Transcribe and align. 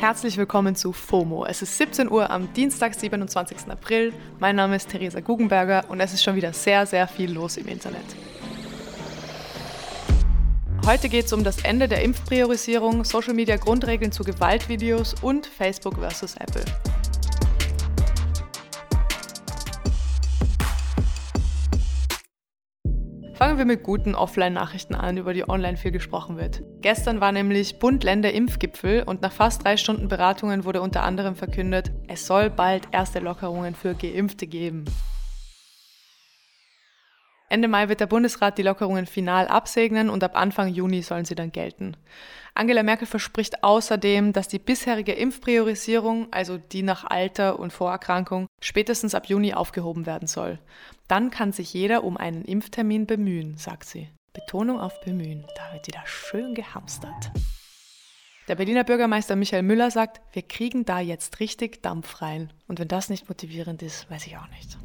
Herzlich 0.00 0.38
willkommen 0.38 0.76
zu 0.76 0.94
FOMO. 0.94 1.44
Es 1.44 1.60
ist 1.60 1.76
17 1.76 2.10
Uhr 2.10 2.30
am 2.30 2.50
Dienstag, 2.54 2.94
27. 2.94 3.68
April. 3.68 4.14
Mein 4.38 4.56
Name 4.56 4.76
ist 4.76 4.88
Theresa 4.88 5.20
Guggenberger 5.20 5.84
und 5.90 6.00
es 6.00 6.14
ist 6.14 6.22
schon 6.22 6.36
wieder 6.36 6.54
sehr, 6.54 6.86
sehr 6.86 7.06
viel 7.06 7.30
los 7.30 7.58
im 7.58 7.68
Internet. 7.68 8.06
Heute 10.86 11.10
geht 11.10 11.26
es 11.26 11.34
um 11.34 11.44
das 11.44 11.62
Ende 11.64 11.86
der 11.86 12.02
Impfpriorisierung, 12.02 13.04
Social 13.04 13.34
Media 13.34 13.58
Grundregeln 13.58 14.10
zu 14.10 14.24
Gewaltvideos 14.24 15.16
und 15.20 15.44
Facebook 15.44 15.98
versus 15.98 16.34
Apple. 16.36 16.64
Fangen 23.40 23.56
wir 23.56 23.64
mit 23.64 23.82
guten 23.82 24.14
Offline-Nachrichten 24.14 24.94
an, 24.94 25.16
über 25.16 25.32
die 25.32 25.48
online 25.48 25.78
viel 25.78 25.92
gesprochen 25.92 26.36
wird. 26.36 26.62
Gestern 26.82 27.22
war 27.22 27.32
nämlich 27.32 27.78
Bund-Länder-Impfgipfel 27.78 29.04
und 29.04 29.22
nach 29.22 29.32
fast 29.32 29.64
drei 29.64 29.78
Stunden 29.78 30.08
Beratungen 30.08 30.66
wurde 30.66 30.82
unter 30.82 31.04
anderem 31.04 31.34
verkündet, 31.34 31.90
es 32.06 32.26
soll 32.26 32.50
bald 32.50 32.88
erste 32.92 33.18
Lockerungen 33.18 33.74
für 33.74 33.94
Geimpfte 33.94 34.46
geben. 34.46 34.84
Ende 37.50 37.66
Mai 37.66 37.88
wird 37.88 37.98
der 37.98 38.06
Bundesrat 38.06 38.58
die 38.58 38.62
Lockerungen 38.62 39.06
final 39.06 39.48
absegnen 39.48 40.08
und 40.08 40.22
ab 40.22 40.36
Anfang 40.36 40.68
Juni 40.68 41.02
sollen 41.02 41.24
sie 41.24 41.34
dann 41.34 41.50
gelten. 41.50 41.96
Angela 42.54 42.84
Merkel 42.84 43.08
verspricht 43.08 43.64
außerdem, 43.64 44.32
dass 44.32 44.46
die 44.46 44.60
bisherige 44.60 45.12
Impfpriorisierung, 45.12 46.28
also 46.30 46.58
die 46.58 46.82
nach 46.82 47.04
Alter 47.04 47.58
und 47.58 47.72
Vorerkrankung, 47.72 48.46
spätestens 48.60 49.16
ab 49.16 49.26
Juni 49.26 49.52
aufgehoben 49.52 50.06
werden 50.06 50.28
soll. 50.28 50.60
Dann 51.08 51.30
kann 51.30 51.50
sich 51.50 51.74
jeder 51.74 52.04
um 52.04 52.16
einen 52.16 52.44
Impftermin 52.44 53.06
bemühen, 53.06 53.56
sagt 53.56 53.84
sie. 53.84 54.08
Betonung 54.32 54.78
auf 54.78 55.00
bemühen, 55.00 55.44
da 55.56 55.72
wird 55.72 55.88
wieder 55.88 56.02
schön 56.04 56.54
gehamstert. 56.54 57.32
Der 58.46 58.54
Berliner 58.54 58.84
Bürgermeister 58.84 59.34
Michael 59.34 59.64
Müller 59.64 59.90
sagt, 59.90 60.20
wir 60.32 60.42
kriegen 60.42 60.84
da 60.84 61.00
jetzt 61.00 61.40
richtig 61.40 61.82
Dampf 61.82 62.22
rein. 62.22 62.52
Und 62.68 62.78
wenn 62.78 62.88
das 62.88 63.08
nicht 63.08 63.28
motivierend 63.28 63.82
ist, 63.82 64.08
weiß 64.08 64.26
ich 64.28 64.36
auch 64.36 64.48
nicht. 64.50 64.78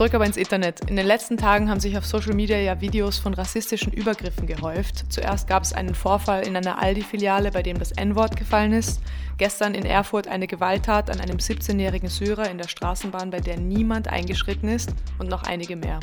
Zurück 0.00 0.14
aber 0.14 0.24
ins 0.24 0.38
Internet. 0.38 0.88
In 0.88 0.96
den 0.96 1.04
letzten 1.04 1.36
Tagen 1.36 1.68
haben 1.68 1.78
sich 1.78 1.98
auf 1.98 2.06
Social 2.06 2.32
Media 2.32 2.56
ja 2.56 2.80
Videos 2.80 3.18
von 3.18 3.34
rassistischen 3.34 3.92
Übergriffen 3.92 4.46
gehäuft. 4.46 5.04
Zuerst 5.12 5.46
gab 5.46 5.62
es 5.62 5.74
einen 5.74 5.94
Vorfall 5.94 6.46
in 6.46 6.56
einer 6.56 6.80
Aldi-Filiale, 6.80 7.50
bei 7.50 7.62
dem 7.62 7.78
das 7.78 7.92
N-Wort 7.92 8.34
gefallen 8.34 8.72
ist. 8.72 9.02
Gestern 9.36 9.74
in 9.74 9.84
Erfurt 9.84 10.26
eine 10.26 10.46
Gewalttat 10.46 11.10
an 11.10 11.20
einem 11.20 11.36
17-jährigen 11.36 12.08
Syrer 12.08 12.50
in 12.50 12.56
der 12.56 12.68
Straßenbahn, 12.68 13.28
bei 13.28 13.40
der 13.40 13.58
niemand 13.58 14.08
eingeschritten 14.08 14.70
ist 14.70 14.88
und 15.18 15.28
noch 15.28 15.42
einige 15.42 15.76
mehr. 15.76 16.00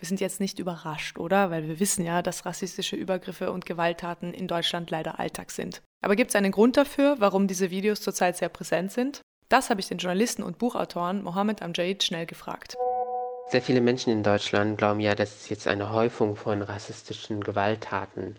Wir 0.00 0.08
sind 0.08 0.20
jetzt 0.20 0.40
nicht 0.40 0.58
überrascht, 0.58 1.16
oder? 1.16 1.52
Weil 1.52 1.68
wir 1.68 1.78
wissen 1.78 2.04
ja, 2.04 2.22
dass 2.22 2.44
rassistische 2.44 2.96
Übergriffe 2.96 3.52
und 3.52 3.66
Gewalttaten 3.66 4.34
in 4.34 4.48
Deutschland 4.48 4.90
leider 4.90 5.20
Alltag 5.20 5.52
sind. 5.52 5.80
Aber 6.04 6.16
gibt 6.16 6.30
es 6.30 6.34
einen 6.34 6.50
Grund 6.50 6.76
dafür, 6.76 7.14
warum 7.20 7.46
diese 7.46 7.70
Videos 7.70 8.00
zurzeit 8.00 8.36
sehr 8.36 8.48
präsent 8.48 8.90
sind? 8.90 9.20
Das 9.48 9.70
habe 9.70 9.78
ich 9.78 9.86
den 9.86 9.98
Journalisten 9.98 10.42
und 10.42 10.58
Buchautoren 10.58 11.22
Mohammed 11.22 11.62
Amjad 11.62 12.02
schnell 12.02 12.26
gefragt. 12.26 12.74
Sehr 13.52 13.60
viele 13.60 13.82
Menschen 13.82 14.10
in 14.10 14.22
Deutschland 14.22 14.78
glauben 14.78 15.00
ja, 15.00 15.14
dass 15.14 15.34
es 15.42 15.50
jetzt 15.50 15.68
eine 15.68 15.92
Häufung 15.92 16.36
von 16.36 16.62
rassistischen 16.62 17.44
Gewalttaten 17.44 18.36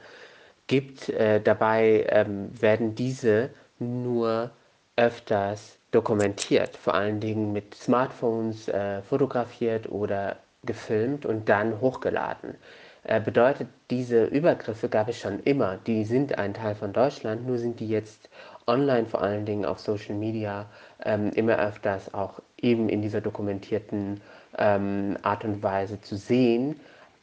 gibt. 0.66 1.08
Äh, 1.10 1.40
dabei 1.40 2.08
ähm, 2.10 2.50
werden 2.60 2.96
diese 2.96 3.52
nur 3.78 4.50
öfters 4.96 5.78
dokumentiert, 5.92 6.76
vor 6.76 6.96
allen 6.96 7.20
Dingen 7.20 7.54
mit 7.54 7.76
Smartphones 7.76 8.68
äh, 8.70 9.04
fotografiert 9.04 9.88
oder 9.88 10.38
gefilmt 10.64 11.28
und 11.28 11.48
dann 11.48 11.80
hochgeladen. 11.80 12.56
Äh, 13.04 13.22
bedeutet, 13.22 13.68
diese 13.92 14.26
Übergriffe 14.26 14.90
gab 14.90 15.10
es 15.10 15.20
schon 15.20 15.42
immer. 15.42 15.78
Die 15.86 16.06
sind 16.06 16.40
ein 16.40 16.56
Teil 16.56 16.74
von 16.74 16.92
Deutschland, 16.92 17.46
nur 17.46 17.60
sind 17.60 17.80
die 17.80 17.88
jetzt 17.88 18.30
online, 18.68 19.06
vor 19.06 19.22
allen 19.22 19.46
Dingen 19.46 19.66
auf 19.66 19.80
Social 19.80 20.16
Media, 20.16 20.66
ähm, 21.04 21.32
immer 21.32 21.58
öfters 21.58 22.14
auch 22.14 22.40
eben 22.58 22.90
in 22.90 23.02
dieser 23.02 23.22
dokumentierten 23.22 24.22
ähm, 24.58 25.18
Art 25.22 25.44
und 25.44 25.64
Weise 25.64 26.02
zu 26.02 26.16
sehen. 26.16 26.80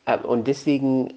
Äh, 0.07 0.19
und 0.19 0.47
deswegen 0.47 1.15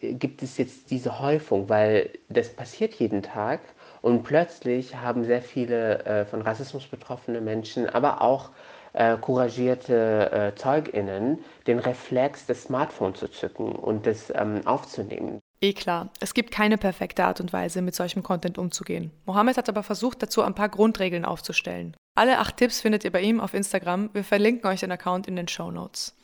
gibt 0.00 0.42
es 0.42 0.58
jetzt 0.58 0.90
diese 0.90 1.20
Häufung, 1.20 1.68
weil 1.68 2.10
das 2.28 2.50
passiert 2.50 2.94
jeden 2.94 3.22
Tag 3.22 3.60
und 4.02 4.22
plötzlich 4.22 4.96
haben 4.96 5.24
sehr 5.24 5.42
viele 5.42 6.04
äh, 6.04 6.24
von 6.24 6.42
Rassismus 6.42 6.86
betroffene 6.86 7.40
Menschen, 7.40 7.88
aber 7.88 8.22
auch 8.22 8.50
äh, 8.92 9.16
couragierte 9.18 10.30
äh, 10.32 10.54
ZeugInnen 10.54 11.44
den 11.66 11.78
Reflex, 11.78 12.46
das 12.46 12.62
Smartphone 12.62 13.14
zu 13.14 13.28
zücken 13.28 13.72
und 13.72 14.06
das 14.06 14.32
ähm, 14.34 14.66
aufzunehmen. 14.66 15.40
Eh 15.62 15.72
klar, 15.72 16.10
es 16.20 16.34
gibt 16.34 16.50
keine 16.50 16.76
perfekte 16.76 17.24
Art 17.24 17.40
und 17.40 17.52
Weise, 17.52 17.80
mit 17.80 17.94
solchem 17.94 18.22
Content 18.22 18.58
umzugehen. 18.58 19.10
Mohammed 19.24 19.56
hat 19.56 19.68
aber 19.70 19.82
versucht, 19.82 20.22
dazu 20.22 20.42
ein 20.42 20.54
paar 20.54 20.68
Grundregeln 20.68 21.24
aufzustellen. 21.24 21.96
Alle 22.14 22.38
acht 22.38 22.58
Tipps 22.58 22.80
findet 22.80 23.04
ihr 23.04 23.12
bei 23.12 23.22
ihm 23.22 23.40
auf 23.40 23.54
Instagram. 23.54 24.10
Wir 24.12 24.24
verlinken 24.24 24.68
euch 24.68 24.80
den 24.80 24.92
Account 24.92 25.26
in 25.26 25.36
den 25.36 25.48
Show 25.48 25.70
Notes. 25.70 26.14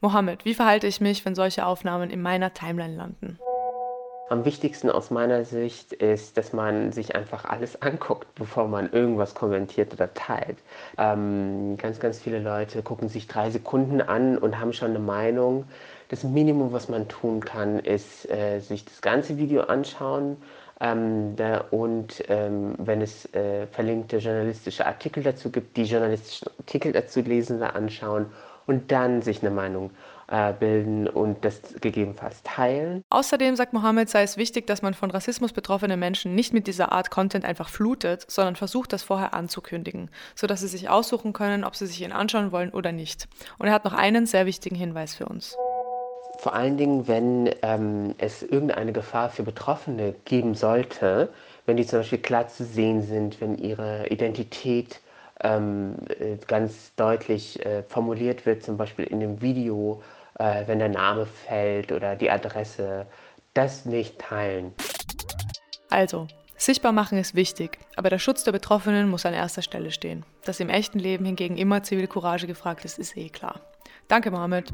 Mohammed, 0.00 0.46
wie 0.46 0.54
verhalte 0.54 0.86
ich 0.86 1.02
mich, 1.02 1.26
wenn 1.26 1.34
solche 1.34 1.66
Aufnahmen 1.66 2.08
in 2.08 2.22
meiner 2.22 2.54
Timeline 2.54 2.96
landen? 2.96 3.38
Am 4.30 4.44
wichtigsten 4.44 4.88
aus 4.88 5.10
meiner 5.10 5.44
Sicht 5.44 5.92
ist, 5.92 6.38
dass 6.38 6.52
man 6.52 6.92
sich 6.92 7.16
einfach 7.16 7.44
alles 7.44 7.82
anguckt, 7.82 8.34
bevor 8.34 8.68
man 8.68 8.90
irgendwas 8.92 9.34
kommentiert 9.34 9.92
oder 9.92 10.14
teilt. 10.14 10.56
Ähm, 10.96 11.76
ganz, 11.76 12.00
ganz 12.00 12.20
viele 12.20 12.38
Leute 12.38 12.82
gucken 12.82 13.08
sich 13.08 13.26
drei 13.26 13.50
Sekunden 13.50 14.00
an 14.00 14.38
und 14.38 14.58
haben 14.58 14.72
schon 14.72 14.90
eine 14.90 15.00
Meinung 15.00 15.64
das 16.10 16.24
Minimum, 16.24 16.72
was 16.72 16.88
man 16.88 17.08
tun 17.08 17.40
kann, 17.40 17.78
ist 17.78 18.28
äh, 18.28 18.58
sich 18.58 18.84
das 18.84 19.00
ganze 19.00 19.38
Video 19.38 19.62
anschauen 19.62 20.36
ähm, 20.80 21.36
da, 21.36 21.58
und 21.70 22.24
ähm, 22.28 22.74
wenn 22.78 23.00
es 23.00 23.32
äh, 23.32 23.66
verlinkte 23.68 24.18
journalistische 24.18 24.86
Artikel 24.86 25.22
dazu 25.22 25.50
gibt, 25.50 25.76
die 25.76 25.84
journalistischen 25.84 26.48
Artikel 26.58 26.92
dazu 26.92 27.20
lesen 27.20 27.58
oder 27.58 27.76
anschauen 27.76 28.26
und 28.66 28.90
dann 28.90 29.22
sich 29.22 29.40
eine 29.42 29.50
Meinung 29.50 29.90
äh, 30.26 30.52
bilden 30.52 31.06
und 31.06 31.44
das 31.44 31.60
gegebenenfalls 31.80 32.42
teilen. 32.42 33.04
Außerdem 33.10 33.54
sagt 33.54 33.72
Mohammed, 33.72 34.08
sei 34.08 34.22
es 34.22 34.36
wichtig, 34.36 34.66
dass 34.66 34.82
man 34.82 34.94
von 34.94 35.12
Rassismus 35.12 35.52
betroffene 35.52 35.96
Menschen 35.96 36.34
nicht 36.34 36.52
mit 36.52 36.66
dieser 36.66 36.90
Art 36.90 37.10
Content 37.10 37.44
einfach 37.44 37.68
flutet, 37.68 38.28
sondern 38.28 38.56
versucht, 38.56 38.92
das 38.92 39.04
vorher 39.04 39.32
anzukündigen, 39.32 40.10
sodass 40.34 40.60
sie 40.60 40.68
sich 40.68 40.88
aussuchen 40.88 41.32
können, 41.32 41.62
ob 41.62 41.76
sie 41.76 41.86
sich 41.86 42.02
ihn 42.02 42.12
anschauen 42.12 42.50
wollen 42.50 42.70
oder 42.70 42.90
nicht. 42.90 43.28
Und 43.58 43.68
er 43.68 43.74
hat 43.74 43.84
noch 43.84 43.92
einen 43.92 44.26
sehr 44.26 44.46
wichtigen 44.46 44.76
Hinweis 44.76 45.14
für 45.14 45.26
uns. 45.26 45.56
Vor 46.40 46.54
allen 46.54 46.78
Dingen, 46.78 47.06
wenn 47.06 47.50
ähm, 47.60 48.14
es 48.16 48.42
irgendeine 48.42 48.94
Gefahr 48.94 49.28
für 49.28 49.42
Betroffene 49.42 50.14
geben 50.24 50.54
sollte, 50.54 51.28
wenn 51.66 51.76
die 51.76 51.84
zum 51.84 51.98
Beispiel 51.98 52.16
klar 52.16 52.48
zu 52.48 52.64
sehen 52.64 53.02
sind, 53.02 53.42
wenn 53.42 53.58
ihre 53.58 54.08
Identität 54.08 55.00
ähm, 55.42 55.96
äh, 56.08 56.38
ganz 56.46 56.94
deutlich 56.94 57.62
äh, 57.66 57.82
formuliert 57.82 58.46
wird, 58.46 58.62
zum 58.62 58.78
Beispiel 58.78 59.04
in 59.04 59.20
dem 59.20 59.42
Video, 59.42 60.02
äh, 60.38 60.66
wenn 60.66 60.78
der 60.78 60.88
Name 60.88 61.26
fällt 61.26 61.92
oder 61.92 62.16
die 62.16 62.30
Adresse, 62.30 63.04
das 63.52 63.84
nicht 63.84 64.18
teilen. 64.18 64.72
Also, 65.90 66.26
sichtbar 66.56 66.92
machen 66.92 67.18
ist 67.18 67.34
wichtig, 67.34 67.78
aber 67.96 68.08
der 68.08 68.18
Schutz 68.18 68.44
der 68.44 68.52
Betroffenen 68.52 69.10
muss 69.10 69.26
an 69.26 69.34
erster 69.34 69.60
Stelle 69.60 69.90
stehen. 69.90 70.24
Dass 70.46 70.58
im 70.58 70.70
echten 70.70 70.98
Leben 70.98 71.26
hingegen 71.26 71.58
immer 71.58 71.82
Zivilcourage 71.82 72.46
gefragt 72.46 72.86
ist, 72.86 72.98
ist 72.98 73.14
eh 73.18 73.28
klar. 73.28 73.60
Danke, 74.08 74.30
Mohammed. 74.30 74.70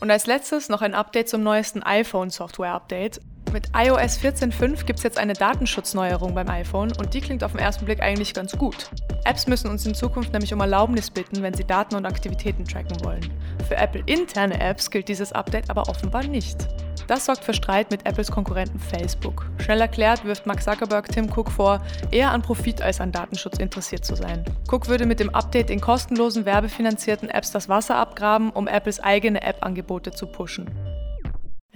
Und 0.00 0.10
als 0.10 0.26
letztes 0.26 0.68
noch 0.68 0.82
ein 0.82 0.94
Update 0.94 1.28
zum 1.28 1.42
neuesten 1.42 1.82
iPhone-Software-Update. 1.82 3.20
Mit 3.52 3.70
iOS 3.74 4.18
14.5 4.18 4.84
gibt 4.84 4.98
es 4.98 5.02
jetzt 5.02 5.18
eine 5.18 5.32
Datenschutzneuerung 5.32 6.34
beim 6.34 6.48
iPhone 6.50 6.92
und 6.98 7.14
die 7.14 7.20
klingt 7.20 7.42
auf 7.42 7.52
den 7.52 7.60
ersten 7.60 7.86
Blick 7.86 8.02
eigentlich 8.02 8.34
ganz 8.34 8.56
gut. 8.56 8.90
Apps 9.24 9.46
müssen 9.46 9.70
uns 9.70 9.86
in 9.86 9.94
Zukunft 9.94 10.34
nämlich 10.34 10.52
um 10.52 10.60
Erlaubnis 10.60 11.10
bitten, 11.10 11.42
wenn 11.42 11.54
sie 11.54 11.64
Daten 11.64 11.94
und 11.94 12.04
Aktivitäten 12.04 12.66
tracken 12.66 13.02
wollen. 13.04 13.32
Für 13.66 13.76
Apple 13.76 14.02
interne 14.04 14.60
Apps 14.60 14.90
gilt 14.90 15.08
dieses 15.08 15.32
Update 15.32 15.70
aber 15.70 15.88
offenbar 15.88 16.24
nicht. 16.24 16.68
Das 17.06 17.24
sorgt 17.24 17.42
für 17.42 17.54
Streit 17.54 17.90
mit 17.90 18.04
Apples 18.04 18.30
Konkurrenten 18.30 18.78
Facebook. 18.78 19.46
Schnell 19.58 19.80
erklärt 19.80 20.26
wirft 20.26 20.46
Mark 20.46 20.62
Zuckerberg 20.62 21.08
Tim 21.08 21.30
Cook 21.34 21.50
vor, 21.50 21.80
eher 22.10 22.32
an 22.32 22.42
Profit 22.42 22.82
als 22.82 23.00
an 23.00 23.12
Datenschutz 23.12 23.58
interessiert 23.58 24.04
zu 24.04 24.14
sein. 24.14 24.44
Cook 24.70 24.88
würde 24.88 25.06
mit 25.06 25.20
dem 25.20 25.34
Update 25.34 25.70
in 25.70 25.80
kostenlosen 25.80 26.44
werbefinanzierten 26.44 27.30
Apps 27.30 27.50
das 27.50 27.70
Wasser 27.70 27.96
abgraben, 27.96 28.50
um 28.50 28.68
Apples 28.68 29.00
eigene 29.00 29.40
App-Angebote 29.40 30.10
zu 30.10 30.26
pushen. 30.26 30.68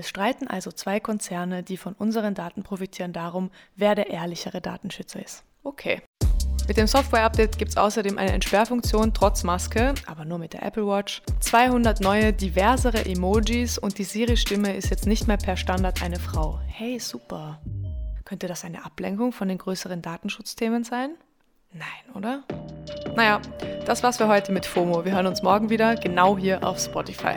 Es 0.02 0.08
streiten 0.08 0.48
also 0.48 0.72
zwei 0.72 0.98
Konzerne, 0.98 1.62
die 1.62 1.76
von 1.76 1.92
unseren 1.92 2.34
Daten 2.34 2.64
profitieren, 2.64 3.12
darum, 3.12 3.52
wer 3.76 3.94
der 3.94 4.10
ehrlichere 4.10 4.60
Datenschützer 4.60 5.24
ist. 5.24 5.44
Okay. 5.62 6.02
Mit 6.66 6.76
dem 6.76 6.88
Software-Update 6.88 7.56
gibt 7.56 7.70
es 7.70 7.76
außerdem 7.76 8.18
eine 8.18 8.32
Entsperrfunktion 8.32 9.14
trotz 9.14 9.44
Maske, 9.44 9.94
aber 10.06 10.24
nur 10.24 10.38
mit 10.38 10.54
der 10.54 10.64
Apple 10.64 10.88
Watch, 10.88 11.22
200 11.38 12.00
neue, 12.00 12.32
diversere 12.32 13.04
Emojis 13.04 13.78
und 13.78 13.96
die 13.96 14.02
Siri-Stimme 14.02 14.74
ist 14.74 14.90
jetzt 14.90 15.06
nicht 15.06 15.28
mehr 15.28 15.36
per 15.36 15.56
Standard 15.56 16.02
eine 16.02 16.18
Frau. 16.18 16.58
Hey, 16.66 16.98
super. 16.98 17.60
Könnte 18.24 18.48
das 18.48 18.64
eine 18.64 18.84
Ablenkung 18.84 19.30
von 19.30 19.46
den 19.46 19.58
größeren 19.58 20.02
Datenschutzthemen 20.02 20.82
sein? 20.82 21.10
Nein, 21.72 22.16
oder? 22.16 22.42
Naja, 23.14 23.40
das 23.86 24.02
war's 24.02 24.16
für 24.16 24.26
heute 24.26 24.50
mit 24.50 24.66
FOMO. 24.66 25.04
Wir 25.04 25.12
hören 25.12 25.28
uns 25.28 25.44
morgen 25.44 25.70
wieder, 25.70 25.94
genau 25.94 26.36
hier 26.36 26.64
auf 26.64 26.80
Spotify. 26.80 27.36